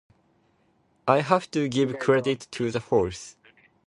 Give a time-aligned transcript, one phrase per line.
[1.07, 3.35] I have to give credit to the horse.